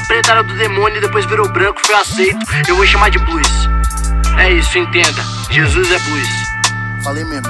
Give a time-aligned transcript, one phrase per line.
[0.00, 2.38] era preta, era do demônio e depois virou branco, foi aceito.
[2.68, 3.46] Eu vou chamar de blues.
[4.38, 5.22] É isso, entenda.
[5.50, 7.04] Jesus é blues.
[7.04, 7.48] Falei mesmo.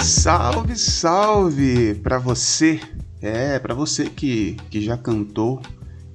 [0.00, 2.80] Salve, salve para você.
[3.20, 5.60] É, para você que, que já cantou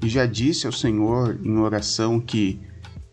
[0.01, 2.61] e já disse ao Senhor em oração que,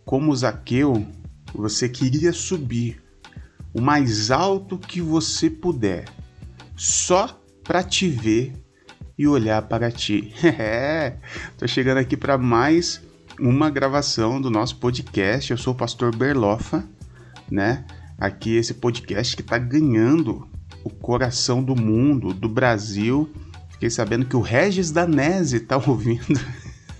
[0.04, 1.04] como Zaqueu,
[1.52, 3.00] você queria subir
[3.72, 6.06] o mais alto que você puder,
[6.76, 8.52] só para te ver
[9.16, 10.32] e olhar para ti.
[11.56, 13.00] Tô chegando aqui para mais
[13.38, 15.50] uma gravação do nosso podcast.
[15.50, 16.84] Eu sou o pastor Berlofa,
[17.50, 17.84] né?
[18.18, 20.48] Aqui esse podcast que tá ganhando
[20.82, 23.30] o coração do mundo, do Brasil.
[23.70, 26.40] Fiquei sabendo que o Regis Danese tá ouvindo.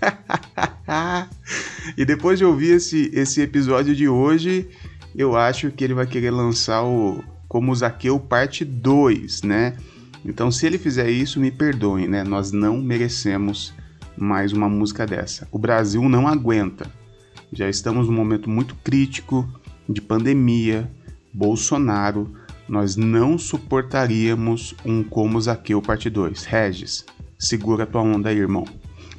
[1.97, 4.69] e depois de ouvir esse, esse episódio de hoje,
[5.15, 9.77] eu acho que ele vai querer lançar o Como Zaqueu parte 2, né?
[10.23, 12.23] Então, se ele fizer isso, me perdoem, né?
[12.23, 13.73] Nós não merecemos
[14.17, 15.47] mais uma música dessa.
[15.51, 16.89] O Brasil não aguenta.
[17.51, 19.47] Já estamos num momento muito crítico
[19.89, 20.89] de pandemia,
[21.33, 22.31] Bolsonaro.
[22.69, 26.45] Nós não suportaríamos um Como Zaqueu parte 2.
[26.45, 27.03] Regis,
[27.37, 28.65] segura tua onda aí, irmão.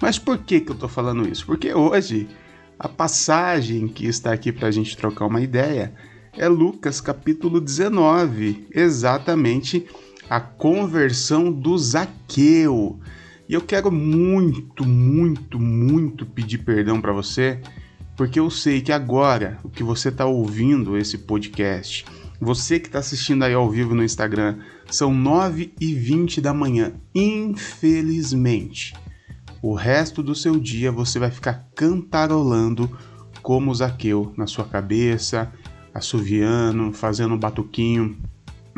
[0.01, 1.45] Mas por que, que eu tô falando isso?
[1.45, 2.29] Porque hoje
[2.79, 5.93] a passagem que está aqui para a gente trocar uma ideia
[6.37, 9.87] é Lucas capítulo 19, exatamente
[10.29, 12.99] a conversão do Zaqueu.
[13.49, 17.61] E eu quero muito, muito, muito pedir perdão para você,
[18.17, 22.05] porque eu sei que agora, o que você está ouvindo esse podcast,
[22.41, 24.57] você que está assistindo aí ao vivo no Instagram,
[24.91, 26.95] são 9 e 20 da manhã.
[27.15, 28.95] Infelizmente,
[29.63, 32.91] o resto do seu dia você vai ficar cantarolando
[33.41, 35.53] como Zaqueu na sua cabeça,
[35.95, 38.19] assoviando, fazendo um batuquinho.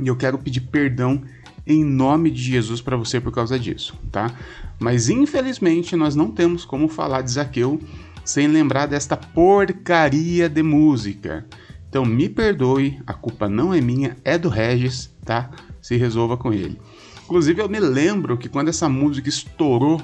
[0.01, 1.23] E eu quero pedir perdão
[1.67, 4.31] em nome de Jesus para você por causa disso, tá?
[4.79, 7.81] Mas infelizmente nós não temos como falar de Zaqueu
[8.23, 11.47] sem lembrar desta porcaria de música.
[11.89, 15.51] Então me perdoe, a culpa não é minha, é do Regis, tá?
[15.81, 16.79] Se resolva com ele.
[17.25, 20.03] Inclusive eu me lembro que quando essa música estourou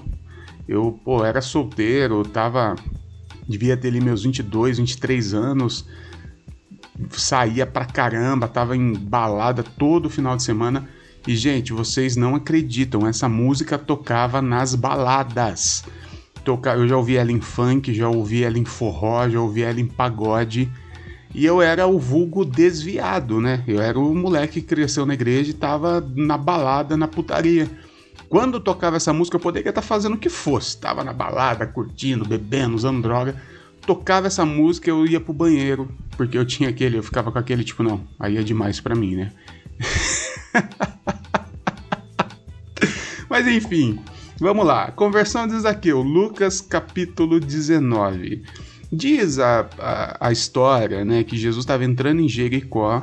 [0.71, 2.77] eu, pô, era solteiro, tava.
[3.49, 5.85] Devia ter ali meus 22, 23 anos.
[7.11, 10.89] Saía pra caramba, tava em balada todo final de semana.
[11.27, 15.83] E, gente, vocês não acreditam, essa música tocava nas baladas.
[16.47, 19.89] Eu já ouvi ela em funk, já ouvi ela em forró, já ouvi ela em
[19.89, 20.71] pagode.
[21.35, 23.65] E eu era o vulgo desviado, né?
[23.67, 27.69] Eu era o moleque que cresceu na igreja e tava na balada, na putaria.
[28.29, 30.79] Quando tocava essa música, eu poderia estar fazendo o que fosse.
[30.79, 33.35] Tava na balada, curtindo, bebendo, usando droga.
[33.87, 37.65] Tocava essa música, eu ia pro banheiro, porque eu tinha aquele, eu ficava com aquele
[37.65, 39.33] tipo, não, aí é demais para mim, né?
[43.29, 43.99] Mas enfim,
[44.39, 44.91] vamos lá.
[44.91, 48.43] Conversão de Zaqueu, Lucas capítulo 19.
[48.93, 53.03] Diz a, a, a história né, que Jesus estava entrando em Jericó,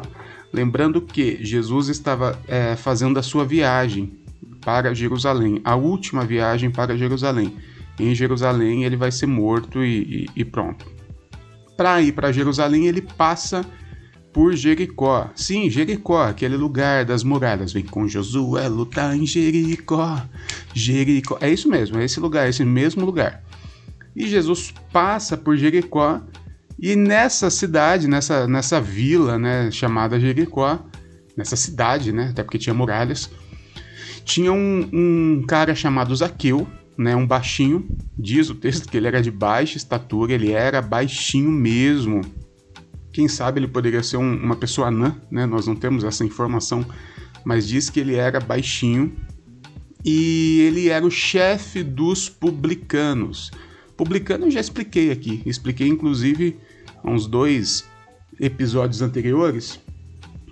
[0.51, 4.11] lembrando que Jesus estava é, fazendo a sua viagem
[4.67, 7.55] para Jerusalém, a última viagem para Jerusalém.
[7.97, 10.85] Em Jerusalém ele vai ser morto e, e, e pronto.
[11.78, 13.66] Para ir para Jerusalém ele passa
[14.33, 15.29] por Jericó.
[15.33, 17.72] Sim, Jericó, aquele lugar das muralhas.
[17.72, 20.22] Vem com Josué lutar em Jericó.
[20.73, 21.38] Jericó.
[21.39, 23.41] É isso mesmo, é esse lugar, é esse mesmo lugar.
[24.13, 26.19] E Jesus passa por Jericó
[26.77, 30.77] e nessa cidade, nessa, nessa vila, né, chamada Jericó,
[31.38, 33.29] nessa cidade, né, até porque tinha muralhas,
[34.27, 36.67] tinha um, um cara chamado Zaqueu,
[36.97, 37.88] né, um baixinho,
[38.19, 42.21] diz o texto que ele era de baixa estatura, ele era baixinho mesmo.
[43.13, 45.45] Quem sabe ele poderia ser um, uma pessoa anã, né?
[45.45, 46.85] Nós não temos essa informação,
[47.45, 49.15] mas diz que ele era baixinho
[50.03, 53.49] e ele era o chefe dos publicanos.
[53.95, 56.57] Publicano eu já expliquei aqui, expliquei inclusive
[57.03, 57.85] uns dois
[58.39, 59.79] episódios anteriores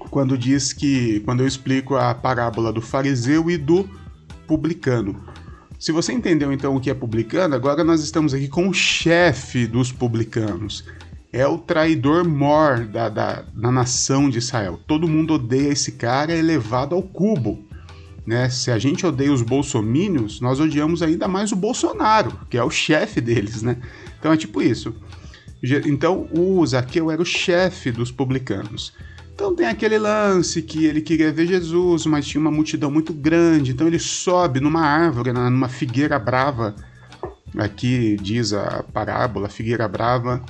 [0.09, 3.89] quando diz que quando eu explico a parábola do fariseu e do
[4.47, 5.23] publicano.
[5.79, 9.67] Se você entendeu então o que é publicano, agora nós estamos aqui com o chefe
[9.67, 10.85] dos publicanos.
[11.31, 14.79] É o traidor mor da, da, da nação de Israel.
[14.87, 17.65] Todo mundo odeia esse cara, é elevado ao cubo.
[18.25, 18.49] Né?
[18.49, 22.71] Se a gente odeia os bolsomínios, nós odiamos ainda mais o Bolsonaro, que é o
[22.71, 23.77] chefe deles, né?
[24.17, 24.95] Então é tipo isso.
[25.85, 28.93] Então o Zaqueu era o chefe dos publicanos.
[29.35, 33.73] Então tem aquele lance que ele queria ver Jesus, mas tinha uma multidão muito grande,
[33.73, 36.73] então ele sobe numa árvore, numa figueira brava.
[37.57, 40.41] Aqui diz a parábola, figueira brava.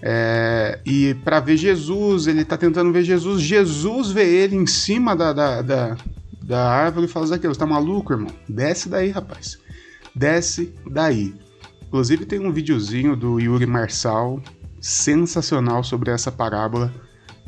[0.00, 3.42] É, e para ver Jesus, ele está tentando ver Jesus.
[3.42, 5.96] Jesus vê ele em cima da, da, da,
[6.42, 8.30] da árvore e fala: Zaqueu, você tá maluco, irmão?
[8.48, 9.58] Desce daí, rapaz.
[10.14, 11.34] Desce daí.
[11.86, 14.42] Inclusive, tem um videozinho do Yuri Marçal
[14.80, 16.92] sensacional sobre essa parábola.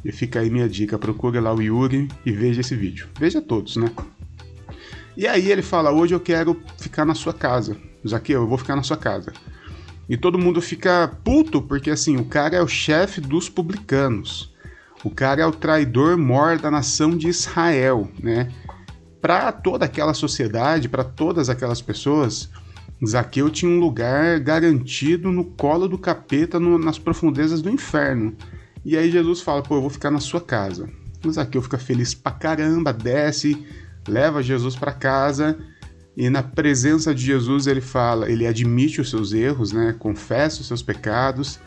[0.05, 3.09] E fica aí minha dica: procure lá o Yuri e veja esse vídeo.
[3.19, 3.91] Veja todos, né?
[5.17, 7.77] E aí ele fala: Hoje eu quero ficar na sua casa.
[8.06, 9.33] Zaqueu, eu vou ficar na sua casa.
[10.09, 14.55] E todo mundo fica puto, porque assim, o cara é o chefe dos publicanos.
[15.05, 18.50] O cara é o traidor mor da nação de Israel, né?
[19.21, 22.49] Para toda aquela sociedade, para todas aquelas pessoas,
[23.06, 28.35] Zaqueu tinha um lugar garantido no colo do capeta, no, nas profundezas do inferno.
[28.84, 30.88] E aí Jesus fala: pô, eu vou ficar na sua casa.
[31.25, 33.66] O Zaqueu fica feliz pra caramba, desce,
[34.06, 35.58] leva Jesus para casa
[36.20, 39.94] e na presença de Jesus ele fala, ele admite os seus erros, né?
[39.96, 41.60] Confessa os seus pecados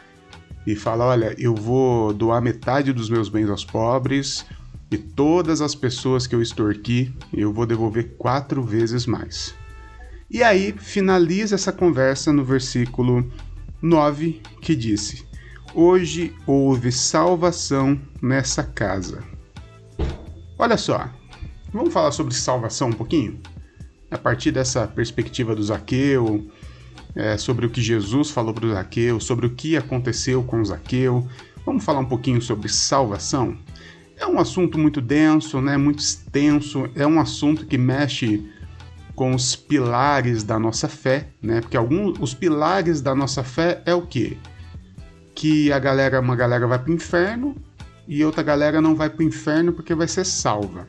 [0.68, 4.46] e fala: Olha, eu vou doar metade dos meus bens aos pobres
[4.92, 9.56] e todas as pessoas que eu extorqui eu vou devolver quatro vezes mais.
[10.30, 13.26] E aí finaliza essa conversa no versículo
[13.82, 15.26] 9 que disse:
[15.74, 19.24] Hoje houve salvação nessa casa.
[20.60, 21.10] Olha só,
[21.72, 23.40] vamos falar sobre salvação um pouquinho?
[24.12, 26.46] A partir dessa perspectiva do Zaqueu,
[27.16, 30.66] é, sobre o que Jesus falou para o Zaqueu, sobre o que aconteceu com o
[30.66, 31.26] Zaqueu.
[31.66, 33.58] Vamos falar um pouquinho sobre salvação?
[34.18, 38.46] É um assunto muito denso, né, muito extenso, é um assunto que mexe
[39.16, 41.62] com os pilares da nossa fé, né?
[41.62, 44.38] Porque alguns os pilares da nossa fé é o quê?
[45.34, 47.56] Que a galera, uma galera vai para o inferno
[48.08, 50.88] e outra galera não vai para o inferno porque vai ser salva.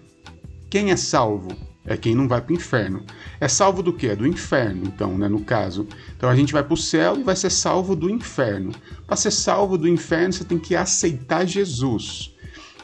[0.71, 1.57] Quem é salvo?
[1.85, 3.05] É quem não vai para o inferno.
[3.41, 4.15] É salvo do quê?
[4.15, 5.87] Do inferno, então, né, no caso.
[6.17, 8.73] Então a gente vai para o céu e vai ser salvo do inferno.
[9.07, 12.33] Para ser salvo do inferno, você tem que aceitar Jesus.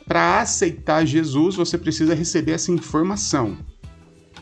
[0.06, 3.56] Para aceitar Jesus, você precisa receber essa informação.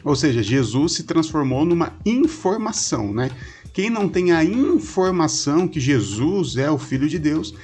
[0.03, 3.31] Ou seja, Jesus se transformou numa informação, né?
[3.77, 7.55] Quem não tem a informação que Jesus é o Filho de Deus,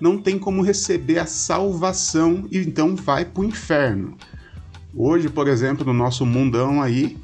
[0.00, 4.16] não tem como receber a salvação e então vai para o inferno.
[4.94, 7.16] Hoje, por exemplo, no nosso mundão aí,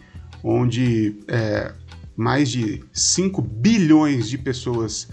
[0.42, 1.72] onde é,
[2.16, 5.08] mais de 5 bilhões de pessoas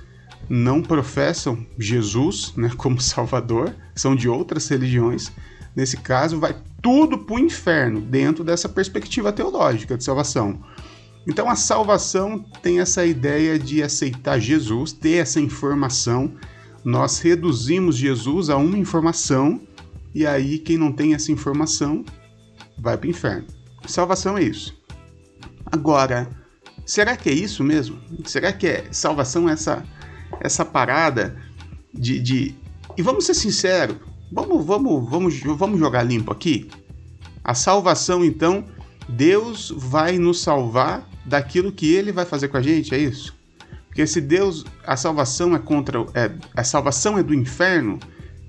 [0.49, 5.31] não professam Jesus né, como Salvador, são de outras religiões.
[5.75, 10.59] Nesse caso, vai tudo para o inferno, dentro dessa perspectiva teológica de salvação.
[11.27, 16.33] Então, a salvação tem essa ideia de aceitar Jesus, ter essa informação.
[16.83, 19.62] Nós reduzimos Jesus a uma informação,
[20.13, 22.04] e aí quem não tem essa informação
[22.77, 23.45] vai para o inferno.
[23.86, 24.75] Salvação é isso.
[25.66, 26.30] Agora,
[26.86, 28.00] será que é isso mesmo?
[28.25, 29.86] Será que é salvação essa
[30.39, 31.36] essa parada
[31.94, 32.56] de, de...
[32.98, 33.98] E vamos ser sinceros,
[34.31, 36.69] vamos, vamos, vamos, vamos jogar limpo aqui.
[37.44, 38.66] A salvação, então,
[39.09, 43.35] Deus vai nos salvar daquilo que Ele vai fazer com a gente, é isso?
[43.88, 48.00] Porque se Deus, a salvação é contra, é, a salvação é do inferno,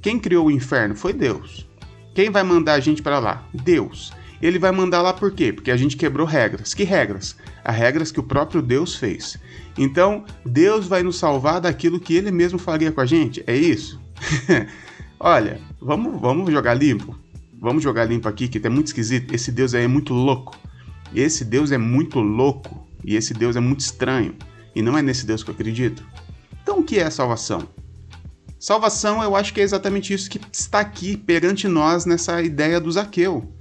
[0.03, 1.67] quem criou o inferno foi Deus.
[2.15, 3.49] Quem vai mandar a gente para lá?
[3.53, 4.12] Deus.
[4.43, 5.53] Ele vai mandar lá por quê?
[5.53, 6.73] Porque a gente quebrou regras.
[6.73, 7.37] Que regras?
[7.65, 9.39] As regras que o próprio Deus fez.
[9.77, 13.43] Então, Deus vai nos salvar daquilo que ele mesmo faria com a gente?
[13.47, 14.01] É isso?
[15.19, 17.19] Olha, vamos, vamos jogar limpo.
[17.61, 19.35] Vamos jogar limpo aqui, que é muito esquisito.
[19.35, 20.59] Esse Deus aí é muito louco.
[21.14, 22.88] Esse Deus é muito louco.
[23.05, 24.35] E esse Deus é muito estranho.
[24.75, 26.02] E não é nesse Deus que eu acredito.
[26.62, 27.69] Então, o que é salvação?
[28.59, 32.90] Salvação, eu acho que é exatamente isso que está aqui perante nós nessa ideia do
[32.90, 33.52] Zaqueu.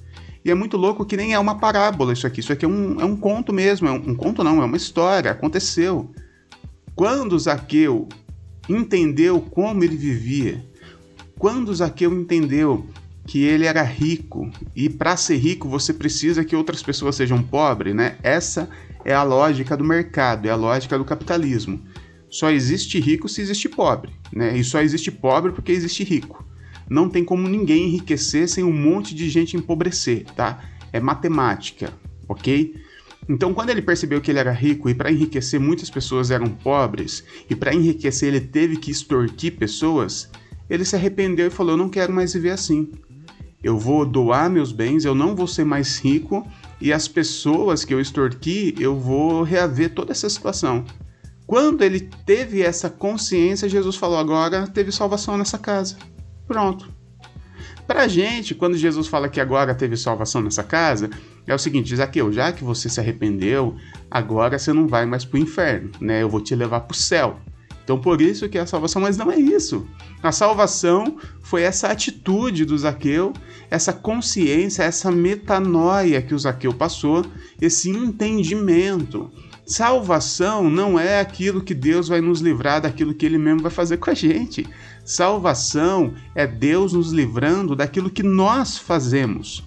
[0.45, 2.39] E é muito louco que nem é uma parábola isso aqui.
[2.39, 3.85] Isso aqui é um, é um conto mesmo.
[3.89, 5.31] É um, um conto não, é uma história.
[5.31, 6.09] Aconteceu.
[6.95, 8.07] Quando Zaqueu
[8.69, 10.65] entendeu como ele vivia,
[11.37, 12.87] quando Zaqueu entendeu
[13.29, 17.95] que ele era rico e para ser rico você precisa que outras pessoas sejam pobres,
[17.95, 18.17] né?
[18.23, 18.69] Essa
[19.05, 21.81] é a lógica do mercado, é a lógica do capitalismo.
[22.29, 24.57] Só existe rico se existe pobre, né?
[24.57, 26.49] E só existe pobre porque existe rico
[26.89, 30.59] não tem como ninguém enriquecer sem um monte de gente empobrecer, tá?
[30.91, 31.93] É matemática,
[32.27, 32.75] ok?
[33.29, 37.23] Então, quando ele percebeu que ele era rico e para enriquecer muitas pessoas eram pobres,
[37.47, 40.31] e para enriquecer ele teve que extorquir pessoas,
[40.67, 42.89] ele se arrependeu e falou: não quero mais viver assim.
[43.63, 46.47] Eu vou doar meus bens, eu não vou ser mais rico,
[46.79, 50.85] e as pessoas que eu extorqui, eu vou reaver toda essa situação.
[51.45, 55.97] Quando ele teve essa consciência, Jesus falou: Agora teve salvação nessa casa.
[56.47, 56.89] Pronto.
[57.85, 61.09] Pra gente, quando Jesus fala que agora teve salvação nessa casa,
[61.47, 63.75] é o seguinte, Zaqueu, já que você se arrependeu,
[64.11, 66.21] agora você não vai mais pro inferno, né?
[66.21, 67.39] Eu vou te levar pro céu.
[67.83, 69.87] Então por isso que é a salvação, mas não é isso.
[70.21, 73.31] A salvação foi essa atitude do Zaqueu,
[73.71, 77.25] essa consciência, essa metanoia que o Zaqueu passou,
[77.61, 79.31] esse entendimento.
[79.65, 83.97] Salvação não é aquilo que Deus vai nos livrar daquilo que ele mesmo vai fazer
[83.97, 84.67] com a gente.
[85.05, 89.63] Salvação é Deus nos livrando daquilo que nós fazemos.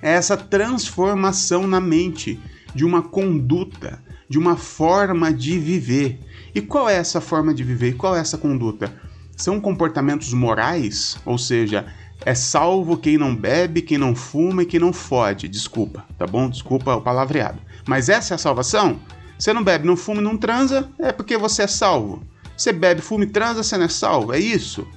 [0.00, 2.40] É essa transformação na mente
[2.74, 6.20] de uma conduta, de uma forma de viver.
[6.54, 7.90] E qual é essa forma de viver?
[7.90, 8.92] E qual é essa conduta?
[9.36, 11.86] São comportamentos morais, ou seja,
[12.24, 15.46] é salvo quem não bebe, quem não fuma e quem não fode.
[15.46, 16.48] Desculpa, tá bom?
[16.48, 17.60] Desculpa o palavreado.
[17.86, 18.98] Mas essa é a salvação?
[19.38, 22.22] Você não bebe, não fuma e não transa, é porque você é salvo.
[22.56, 24.32] Você bebe, fuma e transa, você não é salvo?
[24.32, 24.88] É isso?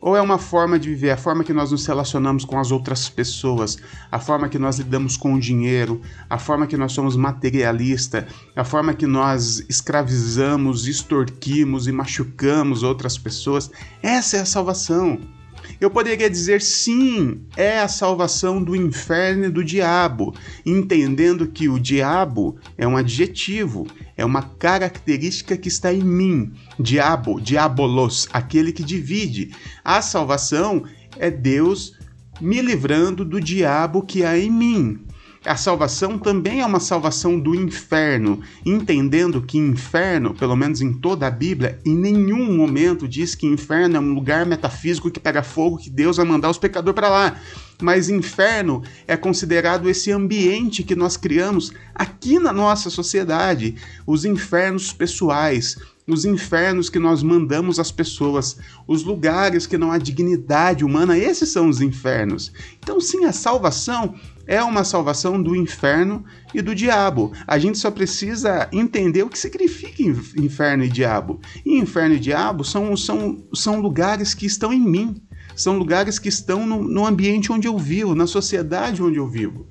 [0.00, 3.08] Ou é uma forma de viver, a forma que nós nos relacionamos com as outras
[3.08, 3.76] pessoas,
[4.12, 6.00] a forma que nós lidamos com o dinheiro,
[6.30, 13.18] a forma que nós somos materialista, a forma que nós escravizamos, extorquimos e machucamos outras
[13.18, 13.70] pessoas.
[14.00, 15.37] Essa é a salvação.
[15.80, 20.34] Eu poderia dizer sim, é a salvação do inferno e do diabo,
[20.66, 26.52] entendendo que o diabo é um adjetivo, é uma característica que está em mim.
[26.80, 29.54] Diabo, diabolos, aquele que divide.
[29.84, 30.84] A salvação
[31.16, 31.96] é Deus
[32.40, 35.07] me livrando do diabo que há em mim.
[35.44, 41.26] A salvação também é uma salvação do inferno, entendendo que inferno, pelo menos em toda
[41.26, 45.78] a Bíblia, em nenhum momento diz que inferno é um lugar metafísico que pega fogo,
[45.78, 47.40] que Deus vai mandar os pecadores para lá.
[47.80, 54.92] Mas inferno é considerado esse ambiente que nós criamos aqui na nossa sociedade, os infernos
[54.92, 58.56] pessoais, os infernos que nós mandamos às pessoas,
[58.88, 62.50] os lugares que não há dignidade humana, esses são os infernos.
[62.82, 64.14] Então, sim, a salvação
[64.48, 66.24] é uma salvação do inferno
[66.54, 67.32] e do diabo.
[67.46, 71.38] A gente só precisa entender o que significa inferno e diabo.
[71.66, 75.22] E inferno e diabo são, são, são lugares que estão em mim,
[75.54, 79.66] são lugares que estão no, no ambiente onde eu vivo, na sociedade onde eu vivo.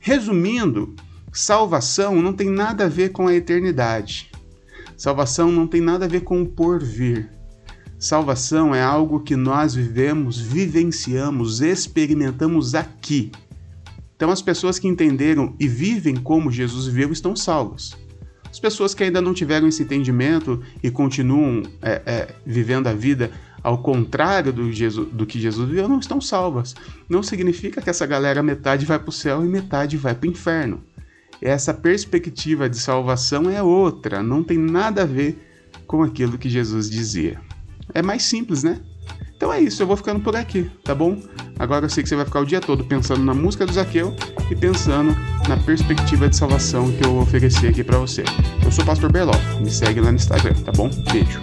[0.00, 0.94] Resumindo,
[1.30, 4.30] salvação não tem nada a ver com a eternidade.
[4.96, 7.28] Salvação não tem nada a ver com o porvir.
[7.98, 13.30] Salvação é algo que nós vivemos, vivenciamos, experimentamos aqui.
[14.22, 17.98] Então, as pessoas que entenderam e vivem como Jesus viveu estão salvas.
[18.48, 23.32] As pessoas que ainda não tiveram esse entendimento e continuam é, é, vivendo a vida
[23.64, 26.72] ao contrário do, Jesus, do que Jesus viveu, não estão salvas.
[27.08, 30.30] Não significa que essa galera metade vai para o céu e metade vai para o
[30.30, 30.84] inferno.
[31.40, 35.36] Essa perspectiva de salvação é outra, não tem nada a ver
[35.84, 37.40] com aquilo que Jesus dizia.
[37.92, 38.82] É mais simples, né?
[39.42, 41.20] Então é isso, eu vou ficando por aqui, tá bom?
[41.58, 44.14] Agora eu sei que você vai ficar o dia todo pensando na música do Zaqueu
[44.48, 45.16] e pensando
[45.48, 48.22] na perspectiva de salvação que eu ofereci aqui para você.
[48.64, 50.88] Eu sou o Pastor Berloff, me segue lá no Instagram, tá bom?
[51.10, 51.40] Beijo.